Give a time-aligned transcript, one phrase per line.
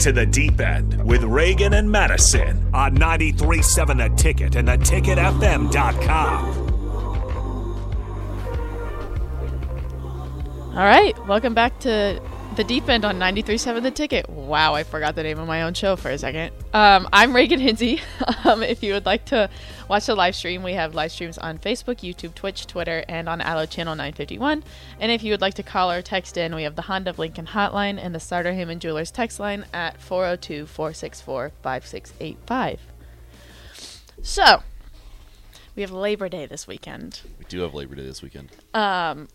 [0.00, 6.70] to the deep end with Reagan and Madison on 93.7 The Ticket and theticketfm.com.
[10.70, 12.22] All right, welcome back to
[12.56, 14.28] the deep end on 93.7 The Ticket.
[14.28, 16.52] Wow, I forgot the name of my own show for a second.
[16.74, 18.00] Um, I'm Reagan Hinsey.
[18.42, 19.50] Um, if you would like to
[19.86, 23.42] watch the live stream, we have live streams on Facebook, YouTube, Twitch, Twitter, and on
[23.42, 24.64] Allo Channel 951.
[24.98, 27.18] And if you would like to call or text in, we have the Honda of
[27.18, 32.80] Lincoln hotline and the Sartor Hamann Jewelers text line at 402 464 5685.
[34.22, 34.62] So,
[35.76, 37.20] we have Labor Day this weekend.
[37.38, 38.48] We do have Labor Day this weekend.
[38.72, 39.28] Um,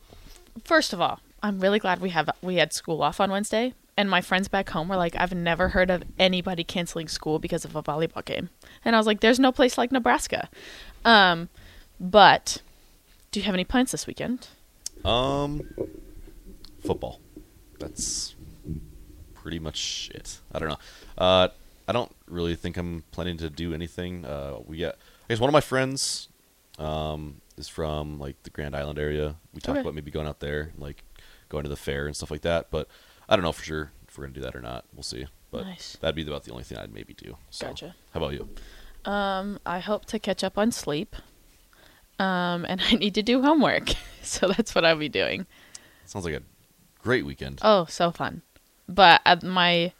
[0.63, 3.73] first of all, I'm really glad we have we had school off on Wednesday.
[3.97, 7.63] And my friends back home were like, I've never heard of anybody canceling school because
[7.63, 8.49] of a volleyball game.
[8.83, 10.49] And I was like, there's no place like Nebraska.
[11.05, 11.47] Um,
[11.99, 12.61] but
[13.31, 14.47] do you have any plans this weekend?
[15.05, 15.61] Um,
[16.83, 17.19] football.
[17.79, 18.35] That's
[19.35, 20.39] pretty much it.
[20.51, 20.79] I don't know.
[21.17, 21.47] Uh,
[21.87, 24.25] I don't really think I'm planning to do anything.
[24.25, 24.95] Uh, we got.
[24.95, 26.27] I guess one of my friends
[26.79, 29.35] um, is from like the Grand Island area.
[29.53, 29.81] We talked Okay.
[29.81, 31.03] about maybe going out there, like
[31.55, 32.69] going to the fair and stuff like that.
[32.69, 32.87] But
[33.29, 34.85] I don't know for sure if we're gonna do that or not.
[34.93, 35.25] We'll see.
[35.51, 35.97] But Nice.
[36.01, 37.37] that'd be about the only thing I'd maybe do.
[37.49, 37.95] So, Gotcha.
[38.13, 38.49] How about you?
[39.09, 41.15] Um, I hope to catch up on sleep.
[42.19, 43.89] Um, and I need to do homework.
[44.21, 45.45] so that's what I'll be doing.
[46.05, 46.41] Sounds like a
[47.01, 47.59] great weekend.
[47.61, 48.41] Oh, so fun.
[48.87, 49.93] But at my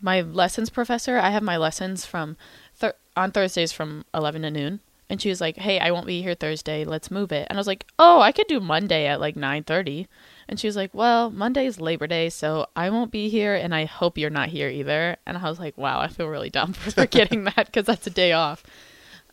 [0.00, 2.36] my lessons professor, I have my lessons from
[2.74, 4.80] thir- on Thursdays from 11 to noon.
[5.08, 6.84] And she was like, "Hey, I won't be here Thursday.
[6.84, 10.06] Let's move it." And I was like, "Oh, I could do Monday at like 9:30."
[10.48, 13.74] And she was like, "Well, Monday is Labor Day, so I won't be here and
[13.74, 16.72] I hope you're not here either." And I was like, "Wow, I feel really dumb
[16.74, 18.64] for forgetting that cuz that's a day off."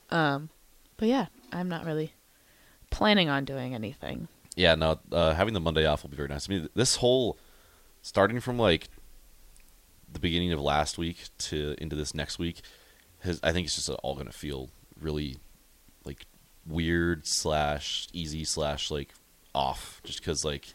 [0.09, 0.49] Um,
[0.97, 2.13] but yeah, I'm not really
[2.91, 4.27] planning on doing anything.
[4.55, 6.47] Yeah, no, uh, having the Monday off will be very nice.
[6.47, 7.37] I mean, this whole
[8.03, 8.89] starting from like
[10.11, 12.61] the beginning of last week to into this next week,
[13.21, 15.37] has, I think it's just all going to feel really
[16.67, 19.13] weird slash easy slash like
[19.55, 20.67] off, just because like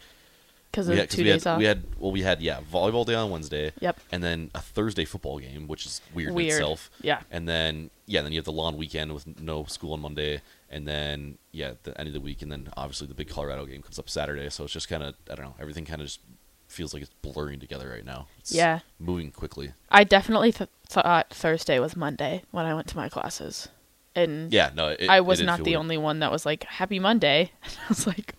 [0.73, 1.59] Cuz we of two we days had, off.
[1.59, 3.73] we had well we had yeah volleyball day on Wednesday.
[3.81, 3.99] Yep.
[4.13, 6.49] And then a Thursday football game, which is weird, Weird.
[6.51, 6.91] in itself.
[7.01, 7.21] Yeah.
[7.31, 10.87] And then yeah, then you have the long weekend with no school on Monday, and
[10.87, 13.99] then yeah, the end of the week, and then obviously the big Colorado game comes
[13.99, 14.51] up Saturday.
[14.51, 16.21] So it's just kind of I don't know, everything kind of just
[16.69, 18.29] feels like it's blurring together right now.
[18.39, 18.81] It's Yeah.
[18.99, 19.73] moving quickly.
[19.91, 23.69] I definitely th- thought Thursday was Monday when I went to my classes,
[24.15, 25.77] and Yeah, no, it, I was not the weird.
[25.79, 27.53] only one that was like Happy Monday.
[27.65, 28.35] I was like,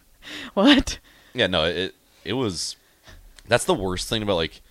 [0.54, 1.00] what?
[1.34, 2.76] Yeah, no, it it was.
[3.48, 4.62] That's the worst thing about like.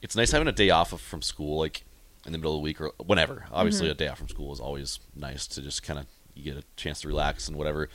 [0.00, 1.84] It's nice having a day off of, from school, like
[2.26, 3.46] in the middle of the week or whenever.
[3.52, 3.92] Obviously, Mm-hmm.
[3.92, 6.64] a day off from school is always nice to just kind of you get a
[6.76, 7.88] chance to relax and whatever.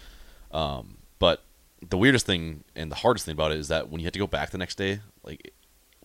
[0.52, 1.44] Um, but
[1.88, 4.20] the weirdest thing and the hardest thing about it is that when you had to
[4.20, 5.52] go back the next day, like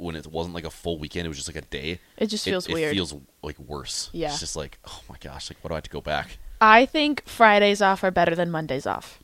[0.02, 1.98] when it wasn't like a full weekend, it was just like a day.
[2.16, 2.92] It just feels it, weird.
[2.92, 4.10] It feels like worse.
[4.12, 4.28] Yeah.
[4.30, 6.38] it's just like oh my gosh, like what do I have to go back?
[6.60, 9.20] I think Fridays off are better than Mondays off,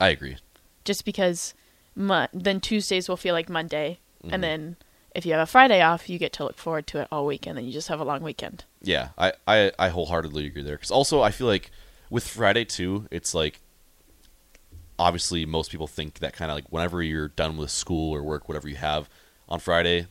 [0.00, 0.36] I agree.
[0.84, 1.54] just because
[1.94, 4.34] mo- then Tuesdays will feel like Monday, Mm-hmm.
[4.34, 4.76] and then
[5.16, 7.44] if you have a Friday off, you get to look forward to it all week,
[7.46, 8.64] and then you just have a long weekend.
[8.80, 10.76] Yeah, I, I, I wholeheartedly agree there.
[10.76, 11.70] Because also, I feel like
[12.08, 13.60] with Friday too, it's like
[14.98, 18.48] obviously most people think that kind of like whenever you're done with school or work,
[18.48, 19.08] whatever you have
[19.48, 20.06] on Friday,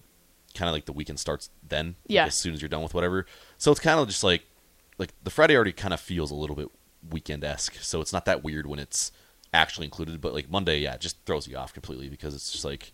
[0.56, 1.88] kind of like the weekend starts then.
[1.88, 2.25] like, Yeah.
[2.25, 3.25] as soon as you're done with whatever.
[3.57, 4.44] So it's kind of just like
[4.97, 6.69] like the Friday already kind of feels a little bit
[7.09, 7.75] weekend esque.
[7.81, 9.11] So it's not that weird when it's
[9.53, 10.22] actually included.
[10.22, 12.91] But like Monday, yeah, it just throws you off completely because it's just like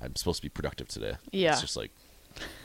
[0.00, 1.14] I'm supposed to be productive today.
[1.32, 1.52] Yeah.
[1.52, 1.90] it's just like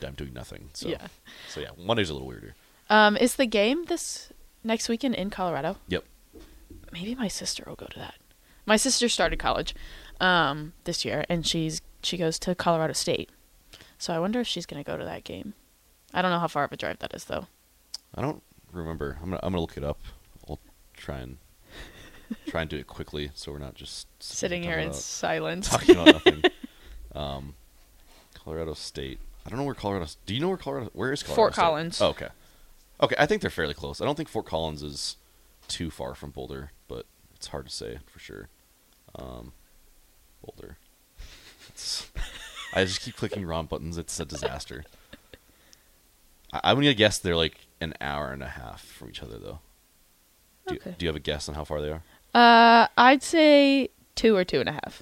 [0.05, 0.69] I'm doing nothing.
[0.73, 1.07] So Yeah.
[1.49, 2.55] so yeah, Monday's a little weirder.
[2.89, 5.77] Um, is the game this next weekend in Colorado?
[5.87, 6.03] Yep.
[6.91, 8.15] maybe my sister will go to that.
[8.65, 9.73] My sister started college
[10.19, 13.29] um, this year, and she's she goes to Colorado State.
[13.99, 15.53] So I wonder if she's gonna go to that game.
[16.13, 17.45] I don't know how far of a drive that is, though.
[18.15, 19.17] I don't remember.
[19.21, 19.99] I'm gonna, I'm gonna look it up.
[20.49, 20.59] I'll
[20.95, 21.37] try and
[22.47, 25.69] try and do it quickly, so we're not just Sitting here in about- silence.
[25.69, 26.43] talking about nothing.
[27.15, 27.55] Um,
[28.35, 29.19] Colorado State.
[29.43, 30.05] I don't know where Colorado.
[30.27, 30.91] Do you know where Colorado?
[30.93, 31.35] Where is Colorado?
[31.41, 31.61] Fort State?
[31.63, 32.01] Collins.
[32.01, 32.27] Oh, okay.
[33.01, 33.99] Okay, I think they're fairly close.
[33.99, 35.17] I don't think Fort Collins is
[35.67, 38.47] too far from Boulder, but it's hard to say for sure.
[39.15, 39.53] Um,
[40.45, 40.77] Boulder.
[42.73, 43.97] I just keep clicking wrong buttons.
[43.97, 44.83] It's a disaster.
[46.53, 49.59] I, I'm gonna guess they're like an hour and a half from each other, though.
[50.67, 50.95] Do, Okay.
[50.97, 52.03] do you have a guess on how far they are?
[52.33, 55.01] Uh, I'd say two or two and a half.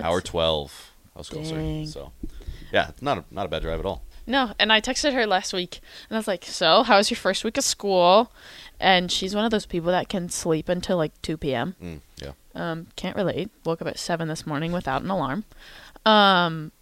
[0.00, 0.92] hour twelve.
[1.14, 1.84] I was closer.
[1.86, 2.12] So,
[2.72, 4.02] yeah, not a, not a bad drive at all.
[4.26, 7.16] No, and I texted her last week, and I was like, "So, how was your
[7.16, 8.30] first week of school?"
[8.80, 11.74] And she's one of those people that can sleep until like two p.m.
[11.82, 12.32] Mm, yeah.
[12.54, 13.50] Um, can't relate.
[13.64, 15.44] Woke up at seven this morning without an alarm.
[16.08, 16.72] Um,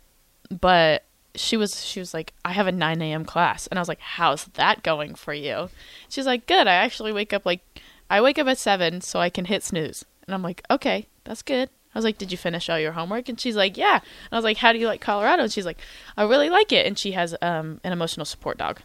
[0.50, 3.24] but she was she was like, I have a 9 a.m.
[3.24, 5.68] class, and I was like, How's that going for you?
[6.08, 6.66] She's like, Good.
[6.66, 7.60] I actually wake up like
[8.08, 11.42] I wake up at seven so I can hit snooze, and I'm like, Okay, that's
[11.42, 11.68] good.
[11.94, 13.28] I was like, Did you finish all your homework?
[13.28, 13.94] And she's like, Yeah.
[13.94, 15.42] And I was like, How do you like Colorado?
[15.42, 15.78] And she's like,
[16.16, 16.86] I really like it.
[16.86, 18.80] And she has um an emotional support dog,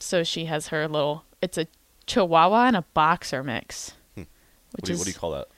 [0.00, 1.24] so she has her little.
[1.42, 1.66] It's a
[2.06, 4.26] Chihuahua and a boxer mix, What
[4.72, 5.48] which do, you, is what do you call that?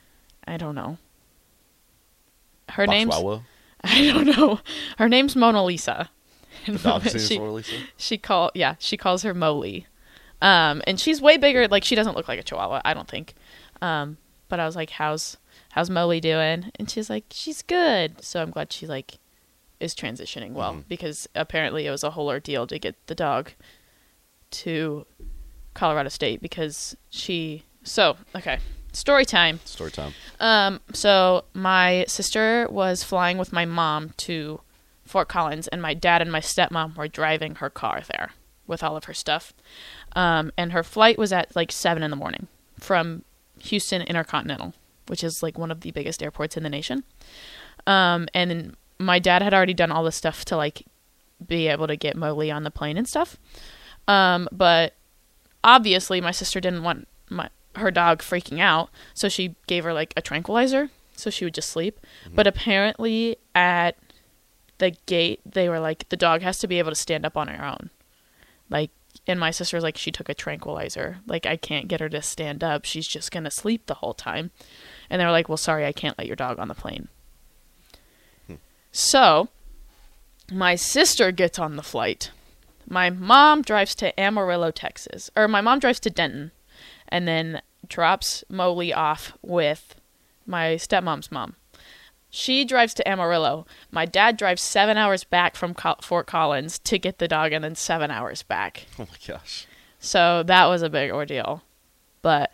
[0.45, 0.97] I don't know.
[2.69, 3.43] Her name's Boxwawa?
[3.83, 4.59] I don't know.
[4.97, 6.09] Her name's Mona Lisa.
[6.65, 7.75] The dog's name is she, Mona Lisa?
[7.97, 9.87] she call yeah, she calls her Molly.
[10.41, 11.67] Um, and she's way bigger.
[11.67, 13.33] Like she doesn't look like a Chihuahua, I don't think.
[13.81, 14.17] Um,
[14.49, 15.37] but I was like, "How's
[15.71, 19.19] how's Molly doing?" And she's like, "She's good." So I'm glad she like
[19.79, 20.83] is transitioning well Mhm.
[20.89, 23.51] because apparently it was a whole ordeal to get the dog
[24.51, 25.05] to
[25.73, 27.63] Colorado State because she.
[27.83, 28.59] So okay,
[28.91, 29.59] story time.
[29.65, 30.13] Story time.
[30.39, 34.61] Um, so my sister was flying with my mom to
[35.05, 38.31] Fort Collins, and my dad and my stepmom were driving her car there
[38.67, 39.53] with all of her stuff.
[40.15, 42.47] Um, and her flight was at like seven in the morning
[42.79, 43.23] from
[43.59, 44.73] Houston Intercontinental,
[45.07, 47.03] which is like one of the biggest airports in the nation.
[47.87, 50.85] Um, and then my dad had already done all the stuff to like
[51.45, 53.37] be able to get Molly on the plane and stuff.
[54.07, 54.93] Um, but
[55.63, 60.13] obviously my sister didn't want my her dog freaking out, so she gave her like
[60.17, 60.89] a tranquilizer
[61.19, 61.99] so she would just sleep.
[62.25, 62.35] Mm-hmm.
[62.35, 63.97] But apparently at
[64.77, 67.47] the gate they were like the dog has to be able to stand up on
[67.49, 67.89] her own.
[68.69, 68.91] Like
[69.27, 71.17] and my sister was like she took a tranquilizer.
[71.27, 72.85] Like I can't get her to stand up.
[72.85, 74.51] She's just going to sleep the whole time.
[75.09, 77.09] And they were like, "Well, sorry, I can't let your dog on the plane."
[78.47, 78.55] Hmm.
[78.91, 79.49] So,
[80.51, 82.31] my sister gets on the flight.
[82.87, 85.29] My mom drives to Amarillo, Texas.
[85.35, 86.51] Or my mom drives to Denton
[87.09, 89.95] and then drops Molly off with
[90.45, 91.55] my stepmom's mom.
[92.29, 93.65] She drives to Amarillo.
[93.91, 97.63] My dad drives seven hours back from Col- Fort Collins to get the dog and
[97.63, 98.85] then seven hours back.
[98.99, 99.65] Oh my gosh.
[99.99, 101.63] So that was a big ordeal.
[102.21, 102.51] But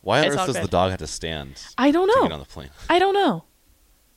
[0.00, 2.22] Why on earth does the dog have to stand I don't know.
[2.22, 2.70] get on the plane?
[2.88, 3.44] I don't know.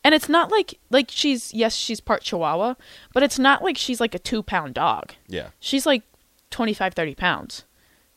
[0.04, 2.75] And it's not like like she's yes she's part Chihuahua,
[3.13, 5.13] but it's not like she's like a two pound dog.
[5.28, 5.50] Yeah.
[5.60, 6.04] She's like
[6.51, 7.63] 25, 30 pounds.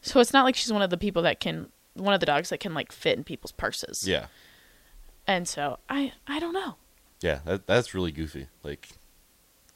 [0.03, 2.51] So it's not like she's one of the people that can one of the dogs
[2.51, 4.07] that can like fit in people's purses.
[4.07, 4.27] Yeah.
[5.27, 6.77] And so I I don't know.
[7.21, 7.41] Yeah.
[7.45, 8.47] That, that's really goofy.
[8.63, 8.89] Like,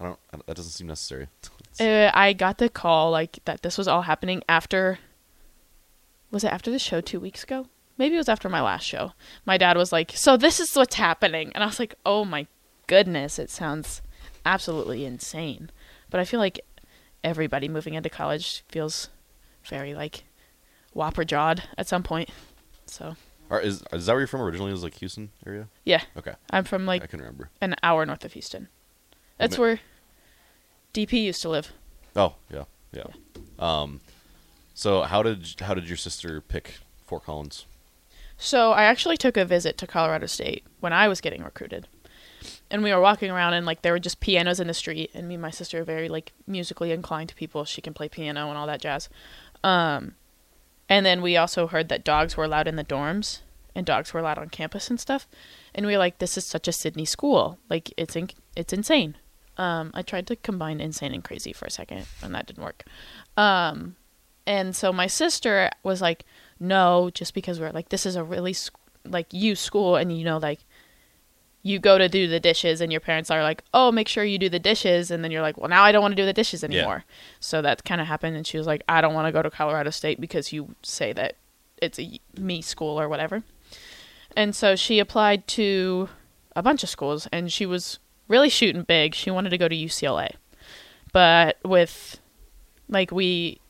[0.01, 1.29] I don't, I don't- that doesn't seem necessary.
[1.81, 4.99] Uh, I got the call like that this was all happening after
[6.31, 7.67] was it after the show 2 weeks ago?
[7.97, 9.13] Maybe it was after my last show.
[9.47, 12.47] My dad was like, "So this is what's happening." And I was like, "Oh my
[12.89, 14.03] goodness, it sounds
[14.45, 15.71] absolutely insane."
[16.11, 16.61] But I feel like
[17.25, 19.09] everybody moving into college feels
[19.69, 20.25] very like
[20.93, 22.29] whopper jawed at some point.
[22.87, 23.17] So,
[23.51, 24.73] Are, is, is that where you're from originally?
[24.73, 25.69] Is like Houston area?
[25.85, 26.35] yeah, Okay.
[26.51, 27.51] I'm from like I can remember.
[27.61, 28.69] an hour north of Houston.
[29.39, 29.81] That's where
[30.95, 31.73] DP used to live.
[32.15, 32.65] Oh, yeah.
[32.93, 33.07] Yeah.
[33.59, 34.01] Um,
[34.75, 36.75] so how did, how did your sister pick
[37.07, 37.65] Fort Collins?
[38.37, 41.89] So I actually took a visit to Colorado State when I was getting recruited.
[42.71, 45.29] And we were walking around and like there were just pianos in the street and
[45.29, 47.65] me and my sister are very like musically inclined to people.
[47.65, 49.09] She can play piano and all that jazz.
[49.65, 50.15] Um
[50.89, 53.41] and then we also heard that dogs were allowed in the dorms
[53.75, 55.27] and dogs were allowed on campus and stuff.
[55.75, 57.59] And we were like this is such a Sydney school.
[57.71, 59.17] Like it's in- it's insane.
[59.57, 62.85] Um I tried to combine insane and crazy for a second and that didn't work.
[63.37, 63.97] Um
[64.47, 66.25] and so my sister was like
[66.59, 70.25] no just because we're like this is a really sc- like you school and you
[70.25, 70.61] know like
[71.65, 74.39] you go to do the dishes and your parents are like oh make sure you
[74.39, 75.11] do the dishes.
[75.11, 77.05] And then you're like well now i don't want to do the dishes anymore.
[77.41, 79.51] So that kind of happened and she was like i don't want to go to
[79.51, 81.37] colorado state because you say that
[81.81, 83.43] it's a me school or whatever.
[84.37, 86.09] And so she applied to
[86.57, 89.15] a bunch of schools and she was really shooting big.
[89.15, 90.31] She wanted to go to ucla
[91.13, 92.19] but with
[92.89, 93.61] like we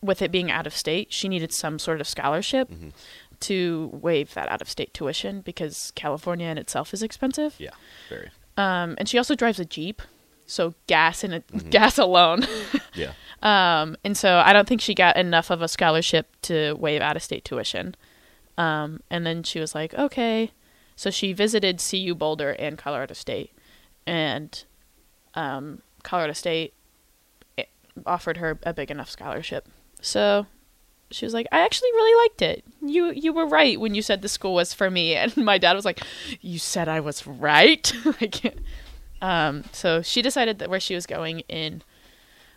[0.00, 2.70] with it being out of state she needed some sort of scholarship.
[2.70, 2.92] Mhm.
[3.40, 7.70] To waive that out of state tuition because california in itself is expensive Yeah.
[8.08, 8.30] Very.
[8.56, 10.02] um, and she also drives a jeep
[10.46, 12.46] so gas and gas alone
[12.94, 13.12] Yeah.
[13.42, 17.16] um, and so I don't think she got enough of a scholarship to waive out
[17.16, 17.94] of state tuition.
[18.56, 20.50] Um, and then she was like, okay.
[20.96, 23.52] So she visited CU Boulder and Colorado State.
[24.06, 24.64] And
[25.34, 26.74] um, Colorado State
[27.56, 27.64] eh,
[28.06, 29.68] offered her a big enough scholarship.
[30.00, 30.46] So
[31.10, 32.64] she was like, I actually really liked it.
[32.82, 35.14] You you were right when you said the school was for me.
[35.16, 36.00] And my dad was like,
[36.40, 37.92] You said I was right?
[39.22, 41.82] um, so she decided that where she was going in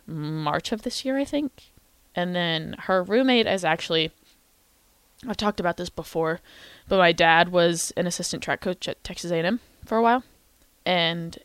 [0.06, 1.72] March of this year, I think.
[2.14, 4.10] And then her roommate is actually
[5.26, 6.40] I've talked about this before,
[6.88, 10.24] but my dad was an assistant track coach at Texas A&M for a while,
[10.84, 11.38] and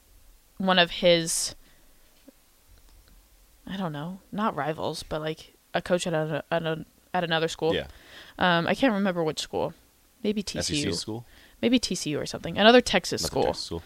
[0.57, 1.53] one of his
[3.69, 6.85] I don't know, not rivals, but like a coach at a, at, a,
[7.17, 7.74] at another school.
[7.74, 7.88] Yeah.
[8.39, 9.74] Um, I can't remember which school.
[10.24, 10.83] Maybe TCU.
[10.83, 11.25] SEC school.
[11.62, 12.57] Maybe TCU or something.
[12.57, 13.43] Another Texas Another school.
[13.43, 13.83] Texas school.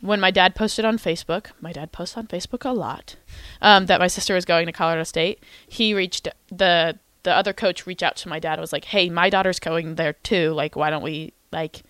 [0.00, 3.16] when my dad posted on Facebook, my dad posts on Facebook a lot,
[3.62, 5.42] um, that my sister was going to Colorado State.
[5.66, 9.08] He reached the the other coach reached out to my dad and was like, "Hey,
[9.08, 10.52] my daughter's going there too.
[10.52, 11.82] Like, why don't we like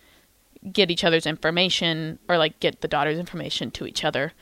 [0.72, 4.32] get each other's information or like get the daughter's information to each other?"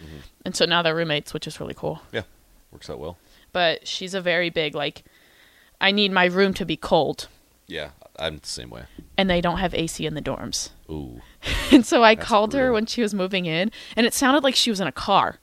[0.45, 2.03] And so now they're roommates, which is really cool.
[2.13, 2.23] Yeah,
[2.71, 3.17] works out well.
[3.53, 5.05] But she's a very big like,
[5.83, 7.29] I need my room to be cold,
[7.67, 8.85] Yeah, I'm the same way.
[9.19, 10.71] and they don't have AC in the dorms.
[10.91, 11.21] Ooh,
[11.73, 14.55] And so I That's called her when she was moving in, and it sounded like
[14.55, 15.39] she was in a car.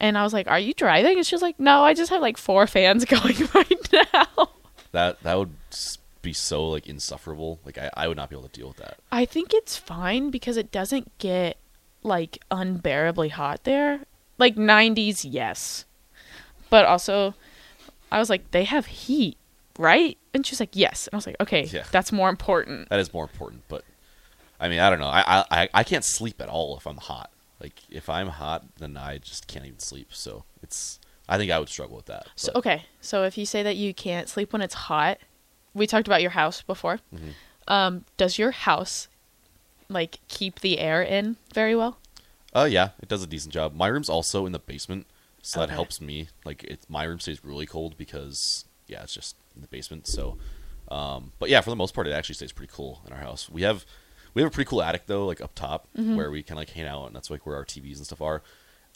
[0.00, 2.22] And I was like, "Are you driving?" And she was like, "No, I just have
[2.22, 4.50] like four fans going right now."
[4.92, 5.54] that that would
[6.22, 7.58] be so like insufferable.
[7.64, 8.98] Like I, I would not be able to deal with that.
[9.10, 11.56] I think it's fine because it doesn't get
[12.04, 14.00] like unbearably hot there.
[14.38, 15.84] Like 90s, yes.
[16.70, 17.34] But also
[18.12, 19.36] I was like, "They have heat,
[19.78, 21.84] right?" And she's like, "Yes." And I was like, "Okay, Yeah.
[21.90, 23.62] that's more important." That is more important.
[23.68, 23.84] But
[24.60, 25.06] I mean, I don't know.
[25.08, 27.30] I I I can't sleep at all if I'm hot.
[27.60, 30.08] Like if I'm hot, then I just can't even sleep.
[30.12, 30.98] So it's.
[31.30, 32.26] I think I would struggle with that.
[32.36, 35.18] So okay, so if you say that you can't sleep when it's hot,
[35.74, 37.00] we talked about your house before.
[37.14, 37.30] Mm-hmm.
[37.68, 39.08] Um, does your house
[39.90, 41.98] like keep the air in very well?
[42.54, 43.74] Uh, yeah, it does a decent job.
[43.74, 45.06] My room's also in the basement,
[45.42, 46.28] so that helps me.
[46.46, 50.06] Like, it, my room stays really cold because, yeah, it's just in the basement.
[50.06, 50.36] So,
[50.90, 53.48] um, but yeah, for the most part, it actually stays pretty cool in our house.
[53.50, 53.84] We have
[54.34, 56.16] we have a pretty cool attic though, like up top Mm-hmm.
[56.16, 58.42] where we can like hang out, and that's like where our TVs and stuff are.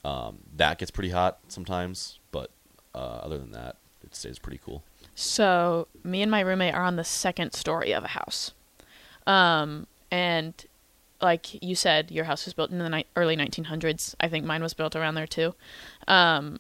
[0.05, 2.51] Um, that gets pretty hot sometimes, but
[2.95, 4.83] uh, other than that, it stays pretty cool.
[5.15, 8.53] So me and my roommate are on the second story of a house,
[9.27, 10.55] um, and
[11.21, 14.15] like you said, your house was built in the ni- early 1900s.
[14.19, 15.55] I think mine was built around there too.
[16.09, 16.59] Um,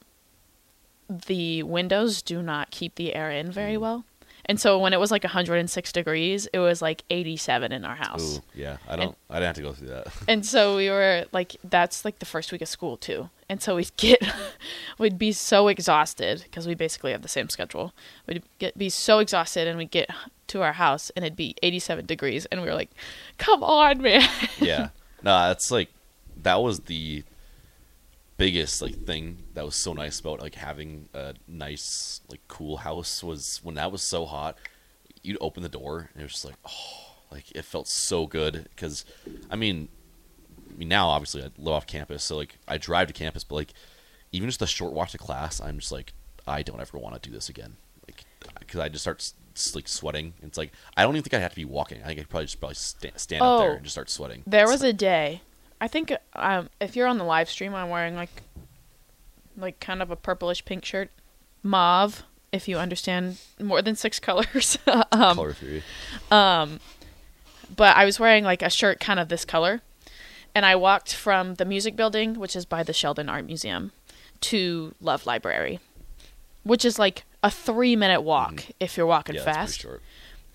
[1.26, 3.80] the windows do not keep the air in very mm.
[3.80, 4.04] well,
[4.46, 8.38] and so when it was like 106 degrees, it was like 87 in our house.
[8.38, 9.16] Ooh, yeah, I don't.
[9.30, 10.08] I didn't have to go through that.
[10.28, 13.30] And so we were like, that's like the first week of school too.
[13.48, 14.20] And so we'd get,
[14.98, 17.92] we'd be so exhausted because we basically have the same schedule.
[18.26, 20.10] We'd get be so exhausted, and we'd get
[20.48, 22.90] to our house, and it'd be 87 degrees, and we were like,
[23.38, 24.28] "Come on, man!"
[24.58, 24.88] yeah
[25.22, 25.88] no that's like
[26.42, 27.22] that was the
[28.44, 33.22] biggest like thing that was so nice about like having a nice like cool house
[33.22, 34.56] was when that was so hot
[35.22, 38.54] you'd open the door and it was just like oh like it felt so good.
[38.74, 39.04] Because
[39.50, 39.88] i mean
[40.70, 43.54] i mean now obviously i live off campus so like i drive to campus but
[43.54, 43.72] like
[44.32, 46.12] even just a short walk to class i'm just like
[46.46, 47.76] i don't ever want to do this again.
[48.08, 48.24] Like
[48.58, 49.32] because i just start
[49.76, 50.32] like sweating.
[50.42, 52.02] It's like i don't even think i have to be walking.
[52.02, 53.74] I think i'd probably just probably sta- stand up there Oh.
[53.76, 54.42] and just start sweating.
[54.46, 55.42] There It's was a day,
[55.82, 58.30] I think, um, if you're on the live stream, I'm wearing like,
[59.56, 61.10] like kind of a purplish pink shirt,
[61.64, 62.22] mauve,
[62.52, 64.78] if you understand more than six colors.
[64.86, 65.82] um, color theory
[67.74, 69.80] but I was wearing like a shirt kind of this color.
[70.54, 73.90] And I walked from the music building, which is by the Sheldon Art Museum,
[74.42, 75.80] to Love Library,
[76.62, 79.48] which is like a three minute walk if you're walking Mm-hmm.
[79.48, 79.86] yeah, fast.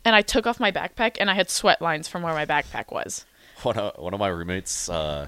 [0.06, 2.94] And I took off my backpack and I had sweat lines from where my backpack
[2.94, 3.26] was.
[3.64, 5.28] One of, one of my roommates, uh,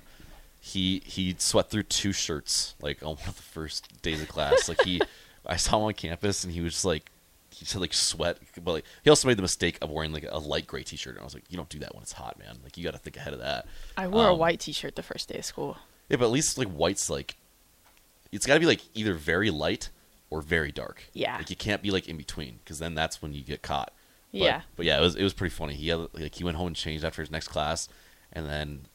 [0.61, 4.67] he he sweat through two shirts like on one of the first days of class.
[4.69, 5.01] like he,
[5.45, 7.09] I saw him on campus and he was just like,
[7.51, 10.37] he said like sweat, but like he also made the mistake of wearing like a
[10.37, 11.13] light gray T-shirt.
[11.15, 12.57] And I was like, you don't do that when it's hot, man.
[12.63, 13.65] Like you got to think ahead of that.
[13.97, 15.77] I wore a Um, white t shirt the first day of school.
[16.09, 17.35] Yeah, but at least like white's like,
[18.31, 19.89] it's got to be like either very light
[20.29, 21.03] or very dark.
[21.13, 21.37] Yeah.
[21.37, 23.91] like you can't be like in between because then that's when you get caught.
[24.31, 24.61] But, Yeah.
[24.75, 25.73] but yeah, it was it was pretty funny.
[25.73, 27.89] He had like he went home and changed after his next class,
[28.33, 28.85] and then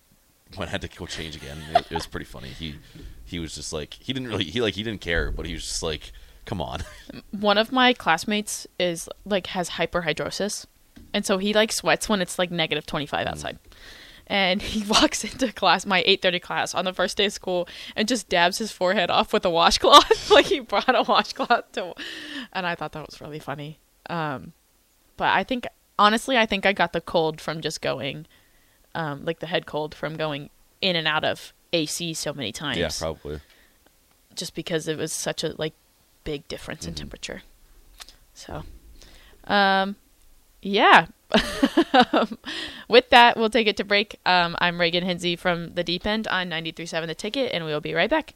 [0.56, 1.58] when I had to go change again.
[1.74, 2.48] It, it was pretty funny.
[2.48, 2.76] He
[3.24, 5.62] he was just like he didn't really he like he didn't care, but he was
[5.62, 6.12] just like,
[6.44, 6.82] come on.
[7.30, 10.66] One of my classmates is like has hyperhidrosis.
[11.12, 13.58] And so he like sweats when it's like negative 25 outside.
[14.26, 18.08] And he walks into class, my 8:30 class on the first day of school and
[18.08, 20.30] just dabs his forehead off with a washcloth.
[20.30, 21.94] like he brought a washcloth to
[22.52, 23.78] and I thought that was really funny.
[24.08, 24.52] Um
[25.16, 25.66] but I think
[25.98, 28.26] honestly I think I got the cold from just going
[28.94, 32.78] um like the head cold from going in and out of AC so many times
[32.78, 33.40] yeah, probably.
[34.34, 35.74] just because it was such a like
[36.24, 36.88] big difference Mm-hmm.
[36.90, 37.42] in temperature.
[38.32, 38.62] So,
[39.44, 39.96] um,
[40.62, 41.06] yeah.
[42.88, 44.18] With that, we'll take it to break.
[44.24, 47.92] Um, I'm Reagan Hinsey from the Deep End on 93.7 The Ticket, and we'll be
[47.94, 48.32] right back.